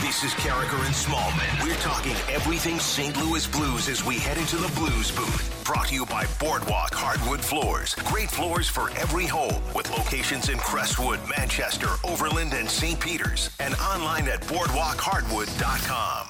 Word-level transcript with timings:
This 0.00 0.24
is 0.24 0.32
Karraker 0.32 0.84
and 0.84 0.94
Smallman. 0.94 1.64
We're 1.64 1.76
talking 1.76 2.16
everything 2.34 2.78
St. 2.78 3.16
Louis 3.22 3.46
Blues 3.46 3.88
as 3.88 4.04
we 4.04 4.16
head 4.18 4.38
into 4.38 4.56
the 4.56 4.72
Blues 4.74 5.10
booth. 5.10 5.62
Brought 5.64 5.88
to 5.88 5.94
you 5.94 6.04
by 6.06 6.26
Boardwalk 6.38 6.94
Hardwood 6.94 7.40
Floors. 7.40 7.94
Great 7.94 8.30
floors 8.30 8.68
for 8.68 8.90
every 8.98 9.26
home 9.26 9.62
with 9.74 9.90
locations 9.90 10.48
in 10.48 10.58
Crestwood, 10.58 11.20
Manchester, 11.38 11.88
Overland, 12.02 12.54
and 12.54 12.68
St. 12.68 12.98
Peters. 12.98 13.50
And 13.60 13.74
online 13.74 14.28
at 14.28 14.40
boardwalkhardwood.com. 14.42 16.29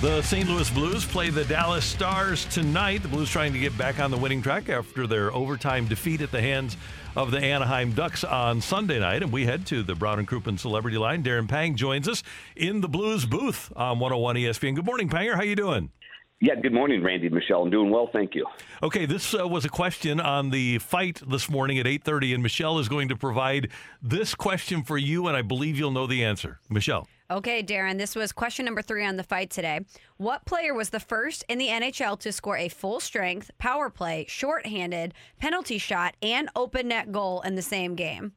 The 0.00 0.22
St. 0.22 0.48
Louis 0.48 0.70
Blues 0.70 1.04
play 1.04 1.28
the 1.28 1.44
Dallas 1.46 1.84
Stars 1.84 2.44
tonight. 2.44 3.02
The 3.02 3.08
Blues 3.08 3.28
trying 3.28 3.52
to 3.52 3.58
get 3.58 3.76
back 3.76 3.98
on 3.98 4.12
the 4.12 4.16
winning 4.16 4.40
track 4.40 4.68
after 4.68 5.08
their 5.08 5.32
overtime 5.32 5.88
defeat 5.88 6.20
at 6.20 6.30
the 6.30 6.40
hands 6.40 6.76
of 7.16 7.32
the 7.32 7.40
Anaheim 7.40 7.90
Ducks 7.90 8.22
on 8.22 8.60
Sunday 8.60 9.00
night. 9.00 9.24
And 9.24 9.32
we 9.32 9.44
head 9.44 9.66
to 9.66 9.82
the 9.82 9.96
Brown 9.96 10.20
and 10.20 10.28
Crouppen 10.28 10.56
Celebrity 10.56 10.98
Line. 10.98 11.24
Darren 11.24 11.48
Pang 11.48 11.74
joins 11.74 12.06
us 12.06 12.22
in 12.54 12.80
the 12.80 12.86
Blues 12.86 13.26
booth 13.26 13.72
on 13.74 13.98
101 13.98 14.36
ESPN. 14.36 14.76
Good 14.76 14.86
morning, 14.86 15.08
Panger. 15.08 15.34
How 15.34 15.42
you 15.42 15.56
doing? 15.56 15.90
Yeah, 16.40 16.54
good 16.54 16.72
morning, 16.72 17.02
Randy 17.02 17.28
Michelle. 17.28 17.62
I'm 17.62 17.70
doing 17.70 17.90
well, 17.90 18.08
thank 18.12 18.36
you. 18.36 18.46
Okay, 18.84 19.04
this 19.04 19.34
uh, 19.34 19.48
was 19.48 19.64
a 19.64 19.68
question 19.68 20.20
on 20.20 20.50
the 20.50 20.78
fight 20.78 21.20
this 21.28 21.50
morning 21.50 21.76
at 21.80 21.86
8:30 21.86 22.34
and 22.34 22.42
Michelle 22.44 22.78
is 22.78 22.88
going 22.88 23.08
to 23.08 23.16
provide 23.16 23.72
this 24.00 24.36
question 24.36 24.84
for 24.84 24.96
you 24.96 25.26
and 25.26 25.36
I 25.36 25.42
believe 25.42 25.76
you'll 25.76 25.90
know 25.90 26.06
the 26.06 26.24
answer. 26.24 26.60
Michelle. 26.70 27.08
Okay, 27.30 27.62
Darren, 27.62 27.98
this 27.98 28.16
was 28.16 28.32
question 28.32 28.64
number 28.64 28.80
three 28.80 29.04
on 29.04 29.16
the 29.16 29.22
fight 29.22 29.50
today. 29.50 29.80
What 30.16 30.46
player 30.46 30.72
was 30.72 30.88
the 30.88 31.00
first 31.00 31.44
in 31.46 31.58
the 31.58 31.66
NHL 31.66 32.18
to 32.20 32.32
score 32.32 32.56
a 32.56 32.70
full 32.70 33.00
strength, 33.00 33.50
power 33.58 33.90
play, 33.90 34.24
shorthanded, 34.26 35.12
penalty 35.38 35.76
shot, 35.76 36.14
and 36.22 36.48
open 36.56 36.88
net 36.88 37.12
goal 37.12 37.42
in 37.42 37.54
the 37.54 37.60
same 37.60 37.94
game? 37.96 38.32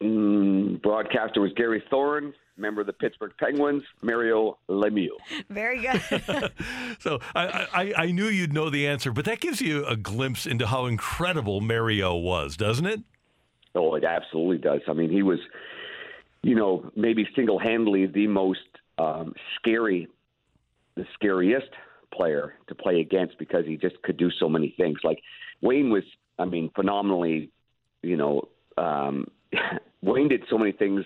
Mm, 0.00 0.80
broadcaster 0.80 1.40
was 1.40 1.50
Gary 1.56 1.82
Thorne, 1.90 2.32
member 2.56 2.82
of 2.82 2.86
the 2.86 2.92
Pittsburgh 2.92 3.32
Penguins, 3.36 3.82
Mario 4.00 4.58
Lemieux. 4.68 5.08
Very 5.48 5.80
good. 5.80 6.00
so 7.00 7.18
I, 7.34 7.66
I, 7.74 7.92
I 7.96 8.12
knew 8.12 8.26
you'd 8.26 8.52
know 8.52 8.70
the 8.70 8.86
answer, 8.86 9.10
but 9.10 9.24
that 9.24 9.40
gives 9.40 9.60
you 9.60 9.84
a 9.86 9.96
glimpse 9.96 10.46
into 10.46 10.68
how 10.68 10.86
incredible 10.86 11.60
Mario 11.60 12.14
was, 12.14 12.56
doesn't 12.56 12.86
it? 12.86 13.00
Oh, 13.74 13.96
it 13.96 14.04
absolutely 14.04 14.58
does. 14.58 14.82
I 14.86 14.92
mean, 14.92 15.10
he 15.10 15.24
was 15.24 15.40
you 16.42 16.54
know, 16.54 16.90
maybe 16.96 17.26
single 17.36 17.58
handedly 17.58 18.06
the 18.06 18.26
most 18.26 18.60
um, 18.98 19.34
scary, 19.56 20.08
the 20.96 21.04
scariest 21.14 21.70
player 22.12 22.54
to 22.68 22.74
play 22.74 23.00
against 23.00 23.38
because 23.38 23.64
he 23.66 23.76
just 23.76 24.00
could 24.02 24.16
do 24.16 24.30
so 24.38 24.48
many 24.48 24.74
things. 24.76 24.98
Like 25.04 25.20
Wayne 25.60 25.90
was, 25.90 26.02
I 26.38 26.44
mean, 26.44 26.70
phenomenally, 26.74 27.50
you 28.02 28.16
know, 28.16 28.48
um, 28.78 29.26
Wayne 30.02 30.28
did 30.28 30.42
so 30.48 30.58
many 30.58 30.72
things 30.72 31.04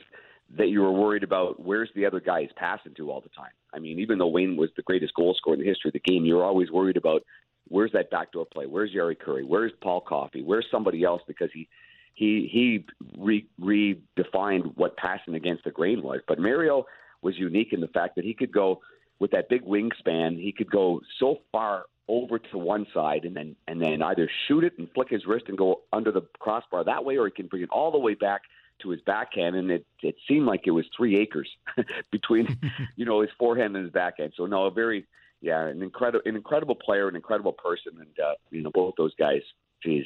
that 0.56 0.68
you 0.68 0.82
were 0.82 0.92
worried 0.92 1.24
about 1.24 1.60
where's 1.60 1.90
the 1.96 2.06
other 2.06 2.20
guy 2.20 2.42
he's 2.42 2.50
passing 2.56 2.94
to 2.94 3.10
all 3.10 3.20
the 3.20 3.28
time. 3.30 3.50
I 3.72 3.80
mean, 3.80 3.98
even 3.98 4.18
though 4.18 4.28
Wayne 4.28 4.56
was 4.56 4.70
the 4.76 4.82
greatest 4.82 5.14
goal 5.14 5.34
scorer 5.36 5.54
in 5.54 5.60
the 5.60 5.66
history 5.66 5.88
of 5.88 5.94
the 5.94 6.00
game, 6.00 6.24
you're 6.24 6.44
always 6.44 6.70
worried 6.70 6.96
about 6.96 7.22
where's 7.68 7.92
that 7.92 8.10
backdoor 8.10 8.46
play, 8.46 8.66
where's 8.66 8.94
Jari 8.94 9.16
Kurri? 9.16 9.44
where's 9.46 9.72
Paul 9.82 10.00
Coffey, 10.00 10.42
where's 10.42 10.66
somebody 10.70 11.02
else 11.02 11.22
because 11.26 11.50
he 11.52 11.68
he 12.14 12.48
he 12.50 12.86
re, 13.18 13.46
redefined 13.60 14.76
what 14.76 14.96
passing 14.96 15.34
against 15.34 15.64
the 15.64 15.70
grain 15.70 16.02
was. 16.02 16.20
But 16.26 16.38
Mario 16.38 16.86
was 17.22 17.36
unique 17.36 17.72
in 17.72 17.80
the 17.80 17.88
fact 17.88 18.16
that 18.16 18.24
he 18.24 18.34
could 18.34 18.52
go 18.52 18.80
with 19.18 19.32
that 19.32 19.48
big 19.48 19.64
wingspan. 19.64 20.40
He 20.40 20.52
could 20.52 20.70
go 20.70 21.00
so 21.18 21.40
far 21.52 21.84
over 22.06 22.38
to 22.38 22.58
one 22.58 22.86
side 22.92 23.24
and 23.24 23.34
then 23.34 23.56
and 23.66 23.80
then 23.80 24.02
either 24.02 24.30
shoot 24.46 24.64
it 24.64 24.74
and 24.78 24.88
flick 24.94 25.08
his 25.10 25.26
wrist 25.26 25.46
and 25.48 25.58
go 25.58 25.80
under 25.92 26.12
the 26.12 26.22
crossbar 26.38 26.84
that 26.84 27.04
way, 27.04 27.16
or 27.16 27.26
he 27.26 27.32
can 27.32 27.46
bring 27.46 27.62
it 27.62 27.70
all 27.70 27.90
the 27.90 27.98
way 27.98 28.14
back 28.14 28.42
to 28.82 28.90
his 28.90 29.00
backhand, 29.02 29.56
and 29.56 29.70
it 29.70 29.86
it 30.02 30.16
seemed 30.28 30.46
like 30.46 30.62
it 30.66 30.72
was 30.72 30.84
three 30.96 31.18
acres 31.18 31.48
between 32.12 32.46
you 32.96 33.04
know 33.04 33.20
his 33.20 33.30
forehand 33.38 33.76
and 33.76 33.84
his 33.84 33.92
backhand. 33.92 34.32
So 34.36 34.46
no, 34.46 34.66
a 34.66 34.70
very 34.70 35.06
yeah, 35.40 35.66
an 35.66 35.82
incredible 35.82 36.22
an 36.26 36.36
incredible 36.36 36.74
player, 36.74 37.08
an 37.08 37.16
incredible 37.16 37.52
person, 37.52 37.92
and 37.98 38.20
uh, 38.24 38.34
you 38.50 38.62
know 38.62 38.70
both 38.72 38.94
those 38.96 39.14
guys 39.16 39.42
geez, 39.84 40.04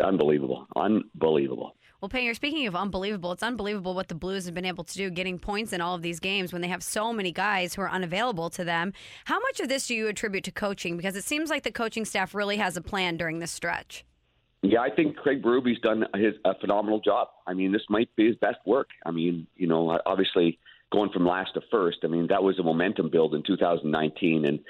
unbelievable, 0.00 0.66
unbelievable. 0.76 1.74
Well, 2.00 2.08
Payne, 2.08 2.24
you're 2.24 2.34
speaking 2.34 2.66
of 2.68 2.76
unbelievable, 2.76 3.32
it's 3.32 3.42
unbelievable 3.42 3.92
what 3.92 4.06
the 4.06 4.14
Blues 4.14 4.44
have 4.44 4.54
been 4.54 4.64
able 4.64 4.84
to 4.84 4.94
do, 4.94 5.10
getting 5.10 5.38
points 5.38 5.72
in 5.72 5.80
all 5.80 5.96
of 5.96 6.02
these 6.02 6.20
games 6.20 6.52
when 6.52 6.62
they 6.62 6.68
have 6.68 6.82
so 6.82 7.12
many 7.12 7.32
guys 7.32 7.74
who 7.74 7.82
are 7.82 7.90
unavailable 7.90 8.50
to 8.50 8.62
them. 8.62 8.92
How 9.24 9.40
much 9.40 9.58
of 9.58 9.68
this 9.68 9.88
do 9.88 9.96
you 9.96 10.06
attribute 10.06 10.44
to 10.44 10.52
coaching? 10.52 10.96
Because 10.96 11.16
it 11.16 11.24
seems 11.24 11.50
like 11.50 11.64
the 11.64 11.72
coaching 11.72 12.04
staff 12.04 12.34
really 12.34 12.56
has 12.58 12.76
a 12.76 12.80
plan 12.80 13.16
during 13.16 13.40
this 13.40 13.50
stretch. 13.50 14.04
Yeah, 14.62 14.80
I 14.80 14.90
think 14.90 15.16
Craig 15.16 15.42
Berube's 15.42 15.80
done 15.80 16.04
his 16.14 16.34
a 16.44 16.54
phenomenal 16.60 17.00
job. 17.00 17.28
I 17.46 17.54
mean, 17.54 17.72
this 17.72 17.82
might 17.88 18.14
be 18.16 18.28
his 18.28 18.36
best 18.36 18.58
work. 18.64 18.90
I 19.04 19.10
mean, 19.10 19.46
you 19.56 19.66
know, 19.66 19.98
obviously 20.06 20.58
going 20.92 21.10
from 21.10 21.26
last 21.26 21.54
to 21.54 21.60
first. 21.70 21.98
I 22.04 22.06
mean, 22.06 22.28
that 22.28 22.42
was 22.42 22.58
a 22.58 22.62
momentum 22.62 23.10
build 23.10 23.34
in 23.34 23.42
2019, 23.44 24.44
and 24.46 24.60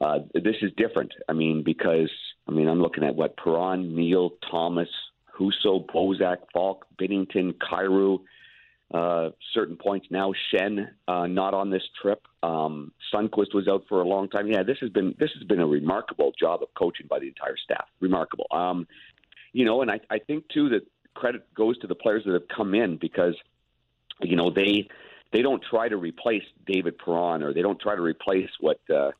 uh, 0.00 0.18
this 0.34 0.56
is 0.62 0.70
different. 0.76 1.12
I 1.28 1.32
mean, 1.32 1.62
because 1.64 2.10
I 2.48 2.50
mean, 2.50 2.68
I'm 2.68 2.80
looking 2.80 3.04
at 3.04 3.14
what 3.14 3.36
Perron, 3.36 3.94
Neal, 3.94 4.30
Thomas, 4.50 4.88
Husso, 5.38 5.86
Bozak, 5.86 6.38
Faulk, 6.52 6.86
Binnington, 7.00 7.54
Kyrou. 7.54 8.20
Uh, 8.92 9.30
certain 9.54 9.76
points 9.76 10.06
now. 10.10 10.34
Schenn 10.52 10.86
uh, 11.08 11.26
not 11.26 11.54
on 11.54 11.70
this 11.70 11.82
trip. 12.02 12.20
Um, 12.42 12.92
Sundqvist 13.12 13.54
was 13.54 13.66
out 13.66 13.84
for 13.88 14.02
a 14.02 14.06
long 14.06 14.28
time. 14.28 14.48
Yeah, 14.48 14.62
this 14.62 14.76
has 14.82 14.90
been 14.90 15.14
this 15.18 15.30
has 15.38 15.44
been 15.44 15.60
a 15.60 15.66
remarkable 15.66 16.32
job 16.38 16.62
of 16.62 16.68
coaching 16.74 17.06
by 17.08 17.18
the 17.18 17.26
entire 17.26 17.56
staff. 17.56 17.86
Remarkable. 18.00 18.46
Um, 18.50 18.86
you 19.54 19.64
know, 19.64 19.80
and 19.80 19.90
I, 19.90 20.00
I 20.10 20.18
think 20.18 20.46
too 20.48 20.68
that 20.70 20.82
credit 21.14 21.42
goes 21.54 21.78
to 21.78 21.86
the 21.86 21.94
players 21.94 22.22
that 22.26 22.34
have 22.34 22.48
come 22.54 22.74
in 22.74 22.98
because 22.98 23.34
you 24.20 24.36
know 24.36 24.50
they 24.50 24.88
they 25.32 25.40
don't 25.40 25.62
try 25.62 25.88
to 25.88 25.96
replace 25.96 26.44
David 26.66 26.98
Perron 26.98 27.42
or 27.42 27.54
they 27.54 27.62
don't 27.62 27.80
try 27.80 27.94
to 27.96 28.02
replace 28.02 28.50
what 28.60 28.80
uh, 28.94 29.12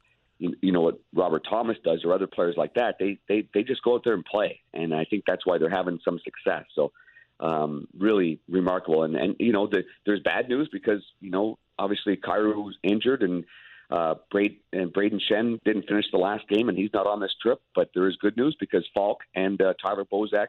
you, 0.61 0.73
know 0.73 0.81
what 0.81 1.01
Robert 1.15 1.47
Thomas 1.49 1.77
does 1.85 2.05
or 2.05 2.13
other 2.13 2.27
players 2.27 2.57
like 2.57 2.75
that. 2.75 2.97
They 2.99 3.19
they 3.29 3.47
they 3.55 3.63
just 3.63 3.83
go 3.83 3.95
out 3.95 4.03
there 4.05 4.15
and 4.15 4.25
play, 4.25 4.61
and 4.75 4.95
I 4.95 5.05
think 5.05 5.25
that's 5.27 5.47
why 5.47 5.59
they're 5.59 5.71
having 5.71 6.01
some 6.05 6.19
success. 6.19 6.65
So 6.75 6.93
um, 7.41 7.87
really 7.97 8.41
remarkable. 8.49 9.05
And 9.05 9.15
and 9.15 9.37
you 9.39 9.53
know 9.53 9.67
the, 9.67 9.85
there's 10.07 10.21
bad 10.21 10.49
news 10.49 10.69
because 10.73 11.03
you 11.21 11.31
know 11.31 11.59
obviously 11.79 12.19
was 12.25 12.77
injured 12.83 13.23
and. 13.23 13.45
Uh, 13.91 14.15
Braid 14.31 14.57
and 14.73 14.91
Brayden 14.91 15.21
Schenn 15.21 15.59
didn't 15.67 15.87
finish 15.87 16.07
the 16.11 16.17
last 16.17 16.49
game, 16.49 16.71
and 16.71 16.79
he's 16.79 16.89
not 16.95 17.07
on 17.07 17.21
this 17.21 17.35
trip. 17.43 17.61
But 17.75 17.91
there 17.93 18.09
is 18.09 18.17
good 18.17 18.39
news 18.39 18.57
because 18.59 18.89
Faulk 18.95 19.19
and 19.35 19.61
uh, 19.61 19.75
Tyler 19.83 20.07
Bozak 20.07 20.47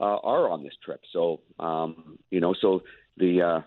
uh, 0.00 0.04
are 0.04 0.48
on 0.48 0.62
this 0.62 0.74
trip. 0.84 1.00
So 1.12 1.40
um, 1.58 2.20
you 2.30 2.38
know, 2.38 2.54
so 2.54 2.84
the 3.16 3.42
uh, 3.42 3.60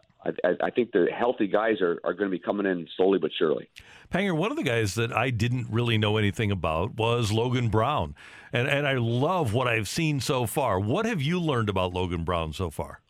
I, 0.44 0.66
I, 0.66 0.70
think 0.72 0.92
the 0.92 1.08
healthy 1.16 1.48
guys 1.48 1.82
are, 1.82 2.00
are 2.04 2.14
going 2.14 2.30
to 2.30 2.38
be 2.38 2.40
coming 2.40 2.66
in 2.66 2.88
slowly 2.96 3.20
but 3.20 3.32
surely. 3.38 3.70
Panger, 4.12 4.36
one 4.36 4.52
of 4.52 4.58
the 4.58 4.64
guys 4.64 4.96
that 4.96 5.12
I 5.12 5.30
didn't 5.30 5.68
really 5.70 5.98
know 5.98 6.18
anything 6.18 6.52
about 6.52 6.96
was 6.96 7.32
Logan 7.32 7.70
Brown, 7.70 8.16
and 8.54 8.68
and 8.68 8.88
I 8.88 8.94
love 8.94 9.54
what 9.54 9.68
I've 9.68 9.88
seen 9.88 10.20
so 10.20 10.46
far. 10.46 10.80
What 10.80 11.06
have 11.06 11.22
you 11.22 11.40
learned 11.40 11.70
about 11.70 11.94
Logan 11.94 12.24
Brown 12.24 12.54
so 12.54 12.70
far? 12.70 13.02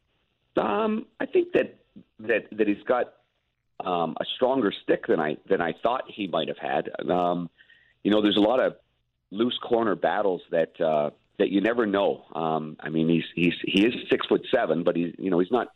Um, 0.55 1.05
I 1.19 1.25
think 1.25 1.53
that 1.53 1.77
that 2.19 2.45
that 2.51 2.67
he's 2.67 2.83
got 2.87 3.13
um, 3.85 4.15
a 4.19 4.25
stronger 4.35 4.73
stick 4.83 5.05
than 5.07 5.19
I 5.19 5.37
than 5.49 5.61
I 5.61 5.73
thought 5.83 6.03
he 6.07 6.27
might 6.27 6.47
have 6.47 6.57
had. 6.57 6.89
Um, 7.09 7.49
you 8.03 8.11
know, 8.11 8.21
there's 8.21 8.37
a 8.37 8.41
lot 8.41 8.59
of 8.59 8.75
loose 9.31 9.57
corner 9.61 9.95
battles 9.95 10.41
that 10.51 10.79
uh, 10.81 11.11
that 11.39 11.49
you 11.49 11.61
never 11.61 11.85
know. 11.85 12.25
Um, 12.33 12.77
I 12.79 12.89
mean, 12.89 13.07
he's 13.09 13.25
he's 13.35 13.53
he 13.63 13.85
is 13.85 13.93
six 14.09 14.25
foot 14.27 14.45
seven, 14.53 14.83
but 14.83 14.95
he's 14.95 15.13
you 15.17 15.29
know 15.29 15.39
he's 15.39 15.51
not 15.51 15.67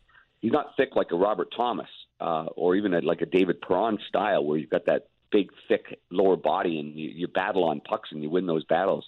he's 0.42 0.52
not 0.52 0.76
thick 0.76 0.90
like 0.94 1.12
a 1.12 1.16
Robert 1.16 1.48
Thomas 1.56 1.88
uh, 2.20 2.46
or 2.56 2.76
even 2.76 2.92
a, 2.92 3.00
like 3.00 3.22
a 3.22 3.26
David 3.26 3.62
Perron 3.62 3.98
style 4.08 4.44
where 4.44 4.58
you've 4.58 4.70
got 4.70 4.84
that 4.86 5.06
big, 5.30 5.50
thick 5.68 5.98
lower 6.10 6.36
body 6.36 6.78
and 6.78 6.94
you, 6.94 7.08
you 7.08 7.28
battle 7.28 7.64
on 7.64 7.80
pucks 7.80 8.10
and 8.12 8.22
you 8.22 8.28
win 8.28 8.46
those 8.46 8.64
battles. 8.64 9.06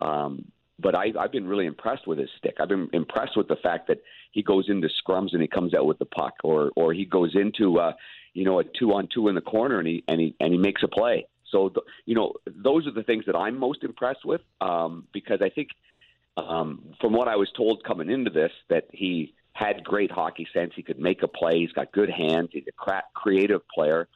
Um, 0.00 0.46
but 0.78 0.94
I, 0.94 1.12
I've 1.18 1.32
been 1.32 1.46
really 1.46 1.66
impressed 1.66 2.06
with 2.06 2.18
his 2.18 2.28
stick. 2.38 2.56
I've 2.60 2.68
been 2.68 2.88
impressed 2.92 3.36
with 3.36 3.48
the 3.48 3.56
fact 3.56 3.88
that 3.88 3.98
he 4.32 4.42
goes 4.42 4.66
into 4.68 4.88
scrums 4.88 5.32
and 5.32 5.40
he 5.40 5.48
comes 5.48 5.74
out 5.74 5.86
with 5.86 5.98
the 5.98 6.04
puck, 6.04 6.34
or 6.44 6.70
or 6.76 6.92
he 6.92 7.06
goes 7.06 7.34
into 7.34 7.78
uh, 7.78 7.92
you 8.34 8.44
know 8.44 8.60
a 8.60 8.64
two 8.78 8.92
on 8.92 9.08
two 9.12 9.28
in 9.28 9.34
the 9.34 9.40
corner 9.40 9.78
and 9.78 9.88
he 9.88 10.04
and 10.06 10.20
he 10.20 10.34
and 10.38 10.52
he 10.52 10.58
makes 10.58 10.82
a 10.82 10.88
play. 10.88 11.26
So 11.50 11.70
the, 11.74 11.80
you 12.04 12.14
know 12.14 12.34
those 12.46 12.86
are 12.86 12.92
the 12.92 13.04
things 13.04 13.24
that 13.26 13.34
I'm 13.34 13.58
most 13.58 13.84
impressed 13.84 14.26
with 14.26 14.42
um, 14.60 15.06
because 15.14 15.40
I 15.40 15.48
think 15.48 15.68
um, 16.36 16.94
from 17.00 17.14
what 17.14 17.28
I 17.28 17.36
was 17.36 17.48
told 17.56 17.82
coming 17.82 18.10
into 18.10 18.30
this 18.30 18.52
that 18.68 18.84
he 18.92 19.32
had 19.56 19.82
great 19.82 20.10
hockey 20.10 20.46
sense. 20.52 20.72
He 20.76 20.82
could 20.82 20.98
make 20.98 21.22
a 21.22 21.28
play. 21.28 21.60
He's 21.60 21.72
got 21.72 21.90
good 21.92 22.10
hands. 22.10 22.50
He's 22.52 22.64
a 22.68 23.02
creative 23.14 23.62
player. 23.68 24.08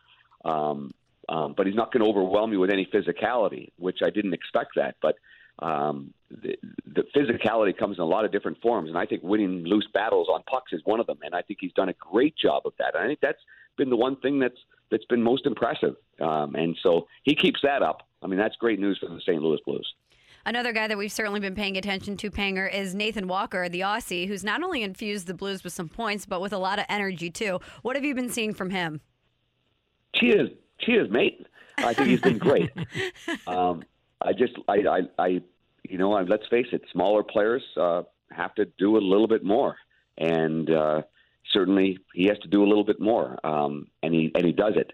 Um, 0.45 0.93
um, 1.29 1.55
but 1.57 1.67
he's 1.67 1.77
not 1.77 1.93
going 1.93 2.03
to 2.03 2.11
overwhelm 2.11 2.53
you 2.53 2.61
with 2.61 2.71
any 2.71 2.87
physicality, 2.87 3.71
which 3.79 3.99
I 4.05 4.11
didn't 4.11 4.35
expect 4.35 4.73
that. 4.77 4.97
But 5.01 5.17
um, 5.61 6.13
the, 6.31 6.57
the 6.87 7.05
physicality 7.17 7.77
comes 7.77 7.99
in 7.99 8.03
a 8.03 8.07
lot 8.07 8.25
of 8.25 8.33
different 8.33 8.61
forms, 8.61 8.89
and 8.89 8.99
I 8.99 9.07
think 9.07 9.23
winning 9.23 9.65
loose 9.65 9.87
battles 9.95 10.29
on 10.29 10.43
pucks 10.43 10.73
is 10.73 10.81
one 10.85 11.01
of 11.01 11.07
them. 11.07 11.19
And 11.23 11.35
I 11.35 11.43
think 11.43 11.61
he's 11.61 11.73
done 11.73 11.89
a 11.89 11.95
great 11.95 12.35
job 12.37 12.63
of 12.67 12.73
that. 12.79 12.95
And 12.95 13.05
I 13.05 13.07
think 13.07 13.21
that's 13.21 13.43
been 13.77 13.91
the 13.91 13.97
one 13.97 14.17
thing 14.17 14.39
that's 14.41 14.59
that's 14.91 15.05
been 15.05 15.23
most 15.23 15.47
impressive. 15.47 15.95
Um, 16.21 16.57
and 16.57 16.77
so 16.83 17.07
he 17.23 17.35
keeps 17.35 17.61
that 17.63 17.83
up. 17.83 18.09
I 18.23 18.27
mean, 18.27 18.39
that's 18.39 18.57
great 18.57 18.81
news 18.81 18.99
for 18.99 19.09
the 19.09 19.21
St. 19.21 19.41
Louis 19.41 19.61
Blues. 19.65 19.95
Another 20.47 20.73
guy 20.73 20.89
that 20.89 20.97
we've 20.97 21.13
certainly 21.13 21.41
been 21.41 21.55
paying 21.55 21.77
attention 21.77 22.17
to, 22.19 22.31
Panger, 22.31 22.73
is 22.73 22.95
Nathan 22.95 23.29
Walker, 23.29 23.69
the 23.69 23.81
Aussie, 23.81 24.27
who's 24.27 24.43
not 24.43 24.63
only 24.63 24.83
infused 24.83 25.27
the 25.27 25.35
Blues 25.35 25.63
with 25.63 25.73
some 25.73 25.89
points, 25.89 26.25
but 26.25 26.41
with 26.41 26.53
a 26.53 26.59
lot 26.59 26.79
of 26.79 26.87
energy 26.89 27.31
too. 27.31 27.61
What 27.83 27.97
have 27.97 28.05
you 28.05 28.15
been 28.15 28.31
seeing 28.31 28.55
from 28.55 28.71
him? 28.71 29.01
Cheers, 30.15 30.51
cheers, 30.81 31.11
mate. 31.11 31.47
I 31.79 31.95
think 31.95 32.09
he's 32.09 32.21
been 32.21 32.39
great. 32.39 32.71
um, 33.47 33.83
I 34.21 34.33
just, 34.33 34.55
I, 34.67 34.77
I, 34.77 35.01
I 35.19 35.43
you 35.89 35.99
know, 35.99 36.13
let's 36.13 36.47
face 36.49 36.67
it, 36.73 36.83
smaller 36.93 37.23
players 37.23 37.63
uh, 37.79 38.03
have 38.31 38.55
to 38.55 38.67
do 38.79 38.97
a 38.97 38.99
little 38.99 39.29
bit 39.29 39.45
more, 39.45 39.77
and 40.19 40.71
uh, 40.71 41.03
certainly 41.53 41.99
he 42.15 42.27
has 42.27 42.39
to 42.41 42.49
do 42.49 42.63
a 42.63 42.69
little 42.69 42.85
bit 42.85 43.01
more, 43.01 43.45
um, 43.45 43.89
and 44.03 44.15
he 44.15 44.31
and 44.35 44.45
he 44.45 44.53
does 44.53 44.75
it. 44.77 44.93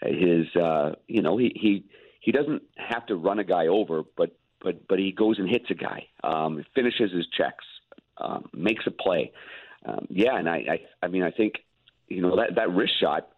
His, 0.00 0.46
uh, 0.60 0.94
you 1.06 1.22
know, 1.22 1.36
he 1.36 1.52
he 1.54 1.84
he 2.20 2.32
doesn't 2.32 2.62
have 2.76 3.06
to 3.06 3.16
run 3.16 3.38
a 3.38 3.44
guy 3.44 3.66
over, 3.66 4.02
but 4.16 4.36
but 4.62 4.86
but 4.88 4.98
he 4.98 5.12
goes 5.12 5.38
and 5.38 5.48
hits 5.48 5.66
a 5.70 5.74
guy, 5.74 6.06
um, 6.24 6.64
finishes 6.74 7.12
his 7.12 7.26
checks, 7.36 7.64
um, 8.18 8.48
makes 8.52 8.86
a 8.86 8.90
play. 8.90 9.32
Um, 9.84 10.06
yeah, 10.10 10.38
and 10.38 10.48
I, 10.48 10.56
I 10.56 10.80
I 11.02 11.08
mean 11.08 11.22
I 11.22 11.30
think 11.30 11.54
you 12.08 12.22
know 12.22 12.36
that 12.36 12.56
that 12.56 12.70
wrist 12.70 12.94
shot 13.00 13.28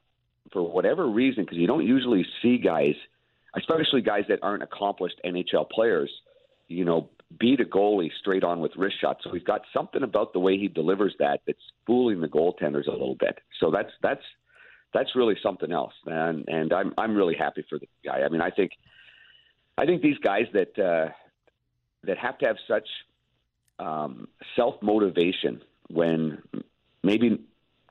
for 0.53 0.63
whatever 0.63 1.09
reason 1.09 1.45
because 1.45 1.59
you 1.59 1.67
don't 1.67 1.87
usually 1.87 2.25
see 2.43 2.59
guys, 2.59 2.95
especially 3.57 4.01
guys 4.01 4.25
that 4.29 4.41
aren't 4.43 4.63
accomplished 4.63 5.21
NHL 5.25 5.69
players, 5.71 6.11
you 6.69 6.85
know, 6.85 7.09
beat 7.39 7.61
a 7.61 7.65
goalie 7.65 8.11
straight 8.21 8.43
on 8.43 8.61
with 8.61 8.73
wrist 8.77 8.97
shots. 9.01 9.21
So 9.25 9.33
he's 9.33 9.45
got 9.45 9.63
something 9.73 10.03
about 10.03 10.33
the 10.33 10.41
way 10.41 10.59
he 10.59 10.69
delivers 10.69 11.15
that 11.19 11.41
that's 11.47 11.59
fooling 11.87 12.21
the 12.21 12.29
goaltenders 12.29 12.87
a 12.87 12.93
little 12.93 13.17
bit. 13.19 13.39
So 13.61 13.71
that's 13.71 13.91
that's 14.03 14.23
that's 14.93 15.15
really 15.15 15.37
something 15.43 15.71
else, 15.73 15.93
and 16.07 16.45
and 16.49 16.73
I'm 16.73 16.93
I'm 16.99 17.15
really 17.15 17.37
happy 17.37 17.65
for 17.69 17.79
the 17.79 17.87
guy. 18.05 18.23
I 18.25 18.29
mean, 18.29 18.41
I 18.41 18.51
think 18.51 18.73
I 19.81 19.87
think 19.87 20.03
these 20.03 20.19
guys 20.19 20.45
that 20.53 20.79
uh, 20.79 21.09
that 22.05 22.19
have 22.19 22.37
to 22.39 22.47
have 22.47 22.57
such 22.69 22.87
um, 23.79 24.29
self 24.55 24.75
motivation 24.83 25.63
when 25.89 26.43
maybe 27.03 27.41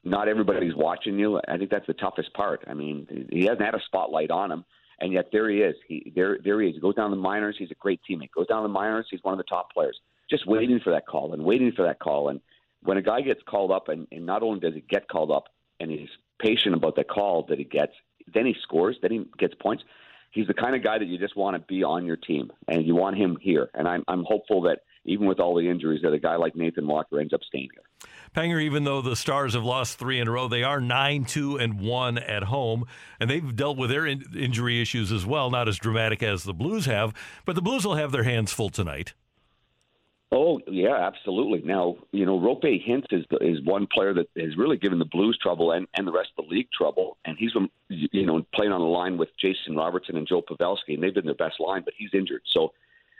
not 0.03 0.27
everybody's 0.27 0.75
watching 0.75 1.17
you. 1.17 1.41
I 1.47 1.57
think 1.57 1.71
that's 1.71 1.87
the 1.87 1.95
toughest 1.95 2.31
part. 2.35 2.63
I 2.67 2.75
mean, 2.75 3.27
he 3.31 3.41
hasn't 3.41 3.61
had 3.61 3.73
a 3.73 3.81
spotlight 3.87 4.29
on 4.29 4.51
him, 4.51 4.65
and 4.99 5.11
yet 5.11 5.29
there 5.31 5.49
he 5.49 5.61
is. 5.61 5.75
He 5.87 6.13
there 6.15 6.37
there 6.43 6.61
he 6.61 6.69
is. 6.69 6.75
He 6.75 6.79
goes 6.79 6.93
down 6.93 7.09
the 7.09 7.17
minors. 7.17 7.55
He's 7.57 7.71
a 7.71 7.75
great 7.79 8.01
teammate. 8.07 8.29
Goes 8.35 8.45
down 8.45 8.61
the 8.61 8.69
minors. 8.69 9.07
He's 9.09 9.23
one 9.23 9.33
of 9.33 9.39
the 9.39 9.49
top 9.49 9.73
players. 9.73 9.99
Just 10.29 10.45
waiting 10.45 10.79
for 10.83 10.91
that 10.91 11.07
call 11.07 11.33
and 11.33 11.43
waiting 11.43 11.71
for 11.71 11.87
that 11.87 11.97
call. 11.97 12.29
And 12.29 12.39
when 12.83 12.97
a 12.97 13.01
guy 13.01 13.21
gets 13.21 13.41
called 13.47 13.71
up, 13.71 13.89
and, 13.89 14.05
and 14.11 14.27
not 14.27 14.43
only 14.43 14.59
does 14.59 14.75
he 14.75 14.81
get 14.81 15.07
called 15.07 15.31
up, 15.31 15.45
and 15.79 15.89
he's 15.89 16.09
patient 16.37 16.75
about 16.75 16.95
the 16.95 17.03
call 17.03 17.47
that 17.49 17.57
he 17.57 17.63
gets, 17.63 17.93
then 18.31 18.45
he 18.45 18.55
scores. 18.61 18.97
Then 19.01 19.11
he 19.11 19.25
gets 19.39 19.55
points 19.55 19.83
he's 20.31 20.47
the 20.47 20.53
kind 20.53 20.75
of 20.75 20.83
guy 20.83 20.97
that 20.97 21.07
you 21.07 21.17
just 21.17 21.35
want 21.35 21.55
to 21.55 21.59
be 21.67 21.83
on 21.83 22.05
your 22.05 22.17
team, 22.17 22.51
and 22.67 22.85
you 22.85 22.95
want 22.95 23.17
him 23.17 23.37
here. 23.41 23.69
And 23.73 23.87
I'm 23.87 24.03
I'm 24.07 24.23
hopeful 24.23 24.61
that 24.63 24.79
even 25.05 25.27
with 25.27 25.39
all 25.39 25.55
the 25.55 25.67
injuries, 25.67 26.01
that 26.03 26.13
a 26.13 26.19
guy 26.19 26.35
like 26.35 26.55
Nathan 26.55 26.87
Walker 26.87 27.19
ends 27.19 27.33
up 27.33 27.41
staying 27.43 27.69
here. 27.73 28.09
Panger, 28.35 28.61
even 28.61 28.83
though 28.83 29.01
the 29.01 29.15
Stars 29.15 29.53
have 29.53 29.63
lost 29.63 29.97
three 29.97 30.19
in 30.19 30.27
a 30.27 30.31
row, 30.31 30.47
they 30.47 30.63
are 30.63 30.79
nine 30.79 31.25
two 31.25 31.57
and 31.57 31.79
one 31.79 32.17
at 32.17 32.43
home, 32.43 32.85
and 33.19 33.29
they've 33.29 33.55
dealt 33.55 33.77
with 33.77 33.89
their 33.89 34.05
in- 34.05 34.23
injury 34.37 34.81
issues 34.81 35.11
as 35.11 35.25
well. 35.25 35.49
Not 35.49 35.67
as 35.67 35.77
dramatic 35.77 36.21
as 36.21 36.43
the 36.43 36.53
Blues 36.53 36.85
have, 36.85 37.13
but 37.45 37.55
the 37.55 37.61
Blues 37.61 37.85
will 37.85 37.95
have 37.95 38.11
their 38.11 38.23
hands 38.23 38.51
full 38.51 38.69
tonight. 38.69 39.13
Oh 40.31 40.59
yeah, 40.67 40.95
absolutely. 40.95 41.61
Now 41.65 41.97
you 42.11 42.25
know 42.25 42.39
Roope 42.39 42.87
Hintz 42.87 43.11
is 43.11 43.25
is 43.41 43.63
one 43.63 43.87
player 43.87 44.13
that 44.13 44.27
has 44.37 44.55
really 44.57 44.77
given 44.77 44.99
the 44.99 45.05
Blues 45.05 45.37
trouble 45.41 45.71
and, 45.71 45.87
and 45.95 46.05
the 46.05 46.11
rest 46.11 46.29
of 46.37 46.45
the 46.45 46.55
league 46.55 46.69
trouble, 46.71 47.17
and 47.25 47.35
he's 47.37 47.53
been 47.53 47.69
you 47.89 48.25
know 48.25 48.45
playing 48.53 48.71
on 48.71 48.81
the 48.81 48.87
line 48.87 49.17
with 49.17 49.29
Jason 49.39 49.75
Robertson 49.75 50.17
and 50.17 50.27
Joe 50.27 50.43
Pavelski, 50.43 50.93
and 50.93 51.01
they've 51.03 51.13
been 51.13 51.25
their 51.25 51.33
best 51.33 51.59
line, 51.59 51.81
but 51.83 51.95
he's 51.97 52.11
injured. 52.13 52.43
So 52.45 52.73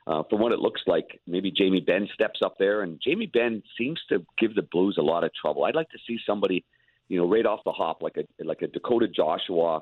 uh, 0.06 0.24
from 0.30 0.40
what 0.40 0.52
it 0.52 0.60
looks 0.60 0.82
like, 0.86 1.20
maybe 1.26 1.52
Jamie 1.52 1.82
Benn 1.82 2.08
steps 2.14 2.42
up 2.44 2.58
there, 2.60 2.84
and 2.84 3.02
Jamie 3.02 3.28
Benn 3.28 3.64
seems 3.76 4.00
to 4.10 4.24
give 4.38 4.54
the 4.54 4.64
Blues 4.72 4.98
a 5.00 5.04
lot 5.04 5.24
of 5.24 5.32
trouble. 5.34 5.66
I'd 5.66 5.76
like 5.76 5.90
to 5.90 6.00
see 6.08 6.20
somebody, 6.28 6.64
you 7.08 7.18
know, 7.18 7.28
right 7.28 7.46
off 7.46 7.62
the 7.66 7.72
hop, 7.72 8.04
like 8.04 8.18
a 8.18 8.44
like 8.44 8.62
a 8.62 8.68
Dakota 8.68 9.08
Joshua 9.08 9.82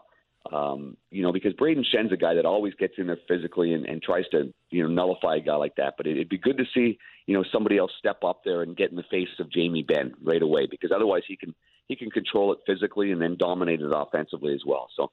um, 0.52 0.96
you 1.12 1.24
know, 1.24 1.34
because 1.34 1.54
Brayden 1.54 1.86
Schenn's 1.86 2.12
a 2.12 2.18
guy 2.18 2.36
that 2.36 2.46
always 2.46 2.74
gets 2.76 2.94
in 2.98 3.08
there 3.08 3.18
physically 3.28 3.74
and, 3.74 3.86
and 3.86 4.02
tries 4.02 4.28
to, 4.30 4.54
you 4.70 4.84
know, 4.84 4.90
nullify 4.90 5.36
a 5.36 5.42
guy 5.42 5.56
like 5.56 5.76
that. 5.76 5.96
But 5.98 6.08
it, 6.08 6.12
it'd 6.12 6.30
be 6.30 6.38
good 6.38 6.58
to 6.58 6.66
see, 6.74 6.98
you 7.26 7.34
know, 7.34 7.44
somebody 7.52 7.78
else 7.78 7.92
step 7.98 8.24
up 8.24 8.42
there 8.46 8.62
and 8.62 8.78
get 8.78 8.90
in 8.90 8.96
the 8.96 9.04
face 9.12 9.28
of 9.40 9.52
Jamie 9.52 9.84
Benn 9.84 10.14
right 10.24 10.42
away, 10.42 10.68
because 10.70 10.92
otherwise 10.96 11.24
he 11.28 11.36
can 11.36 11.54
he 11.88 11.96
can 11.96 12.10
control 12.12 12.54
it 12.54 12.60
physically 12.66 13.12
and 13.12 13.22
then 13.22 13.36
dominate 13.38 13.82
it 13.82 13.92
offensively 13.94 14.54
as 14.54 14.62
well. 14.66 14.90
So 14.96 15.12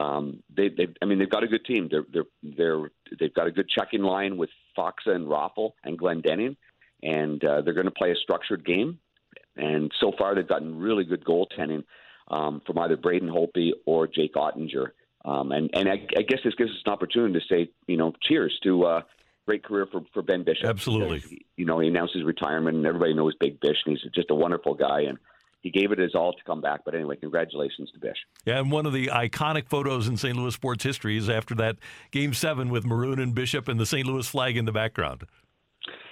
um, 0.00 0.42
they, 0.54 0.68
they, 0.68 0.88
I 1.00 1.04
mean, 1.04 1.18
they've 1.18 1.30
got 1.30 1.44
a 1.44 1.48
good 1.48 1.64
team. 1.64 1.88
They're 1.90 2.06
they're 2.12 2.30
they're 2.42 2.90
they've 3.18 3.34
got 3.34 3.46
a 3.46 3.52
good 3.52 3.68
checking 3.68 4.02
line 4.02 4.36
with 4.36 4.50
Faksa 4.76 5.14
and 5.14 5.26
Raffl 5.26 5.72
and 5.84 5.98
Glendening, 5.98 6.56
and 7.02 7.42
uh, 7.44 7.62
they're 7.62 7.74
going 7.74 7.86
to 7.86 7.90
play 7.92 8.12
a 8.12 8.16
structured 8.16 8.64
game. 8.64 9.00
And 9.56 9.90
so 10.00 10.12
far, 10.18 10.34
they've 10.34 10.46
gotten 10.46 10.78
really 10.78 11.04
good 11.04 11.24
goaltending 11.24 11.84
um, 12.28 12.62
from 12.66 12.78
either 12.78 12.96
Braden 12.96 13.28
Holtby 13.28 13.70
or 13.84 14.06
Jake 14.06 14.34
Oettinger. 14.34 14.88
Um, 15.24 15.52
and 15.52 15.70
and 15.74 15.88
I, 15.88 16.06
I, 16.16 16.22
guess 16.22 16.38
this 16.44 16.54
gives 16.54 16.70
us 16.70 16.76
an 16.86 16.92
opportunity 16.92 17.34
to 17.34 17.46
say, 17.48 17.70
you 17.88 17.96
know, 17.96 18.12
cheers 18.22 18.56
to 18.62 18.84
uh, 18.84 19.00
great 19.44 19.64
career 19.64 19.86
for, 19.90 20.02
for 20.14 20.22
Ben 20.22 20.44
Bishop. 20.44 20.66
Absolutely. 20.66 21.44
You 21.56 21.64
know, 21.64 21.80
he 21.80 21.88
announced 21.88 22.14
his 22.14 22.24
retirement, 22.24 22.76
and 22.76 22.86
everybody 22.86 23.12
knows 23.12 23.34
Big 23.40 23.60
Bish, 23.60 23.76
and 23.86 23.98
he's 23.98 24.12
just 24.12 24.30
a 24.30 24.34
wonderful 24.34 24.74
guy. 24.74 25.02
And 25.02 25.18
he 25.62 25.70
gave 25.70 25.90
it 25.90 25.98
his 25.98 26.14
all 26.14 26.32
to 26.32 26.44
come 26.44 26.60
back. 26.60 26.82
But 26.84 26.94
anyway, 26.94 27.16
congratulations 27.16 27.90
to 27.92 27.98
Bish. 27.98 28.18
Yeah, 28.44 28.60
and 28.60 28.70
one 28.70 28.86
of 28.86 28.92
the 28.92 29.08
iconic 29.08 29.68
photos 29.68 30.06
in 30.06 30.16
St. 30.16 30.36
Louis 30.36 30.54
sports 30.54 30.84
history 30.84 31.16
is 31.16 31.28
after 31.28 31.56
that 31.56 31.76
Game 32.12 32.32
Seven 32.32 32.70
with 32.70 32.84
Maroon 32.84 33.18
and 33.18 33.34
Bishop 33.34 33.66
and 33.66 33.80
the 33.80 33.86
St. 33.86 34.06
Louis 34.06 34.28
flag 34.28 34.56
in 34.56 34.64
the 34.64 34.72
background 34.72 35.24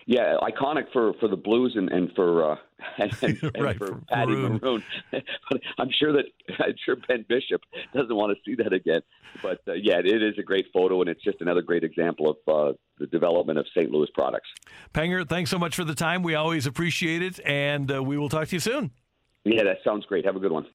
yeah, 0.07 0.37
iconic 0.43 0.93
for, 0.93 1.13
for 1.15 1.29
the 1.29 1.37
Blues 1.37 1.75
and 1.77 1.91
and 1.91 2.11
for 2.15 2.53
uh, 2.53 2.57
and, 2.99 3.17
and, 3.23 3.51
right, 3.59 3.77
for, 3.77 3.87
for 3.87 4.03
Patty 4.09 4.33
Maroon. 4.33 4.61
Maroon. 4.63 4.83
but 5.11 5.61
I'm 5.79 5.89
sure 5.99 6.13
that 6.13 6.25
I'm 6.59 6.75
sure 6.85 6.97
Ben 7.09 7.25
Bishop 7.29 7.63
doesn't 7.95 8.15
want 8.15 8.37
to 8.37 8.43
see 8.45 8.63
that 8.63 8.73
again. 8.73 9.01
But 9.43 9.61
uh, 9.67 9.73
yeah, 9.73 9.99
it 9.99 10.23
is 10.23 10.35
a 10.39 10.43
great 10.43 10.67
photo, 10.73 11.01
and 11.01 11.09
it's 11.09 11.23
just 11.23 11.41
another 11.41 11.63
great 11.63 11.85
example 11.85 12.31
of 12.31 12.37
uh, 12.49 12.77
the 12.99 13.07
development 13.07 13.59
of 13.59 13.67
St. 13.75 13.91
Louis 13.91 14.09
products. 14.15 14.49
Panger, 14.93 15.29
thanks 15.29 15.51
so 15.51 15.59
much 15.59 15.75
for 15.75 15.85
the 15.85 15.95
time. 15.95 16.23
We 16.23 16.35
always 16.35 16.67
appreciate 16.67 17.23
it, 17.23 17.41
and 17.45 17.91
uh, 17.91 18.03
we 18.03 18.19
will 18.19 18.29
talk 18.29 18.49
to 18.49 18.57
you 18.57 18.61
soon. 18.61 18.91
Yeah, 19.45 19.63
that 19.65 19.79
sounds 19.85 20.07
great. 20.07 20.25
Have 20.25 20.37
a 20.37 20.41
good 20.41 20.53
one. 20.53 20.67